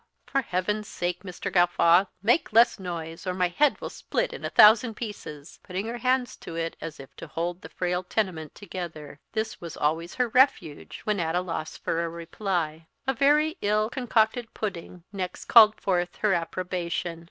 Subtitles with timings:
[0.25, 1.53] "For heaven's sake, Mr.
[1.53, 5.99] Gawffaw, make less noise, or my head will split in a thousand pieces!" putting her
[5.99, 9.19] hands to it, as if to hold the frail tenement together.
[9.33, 12.87] This was always her refuge when at a loss for a reply.
[13.05, 17.19] A very ill concocted pudding next called forth her approbation.